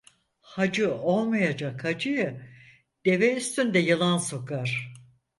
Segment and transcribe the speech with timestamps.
[0.41, 2.41] Hacı olmayacak hacıyı
[3.05, 4.93] deve üstünde yılan sokar.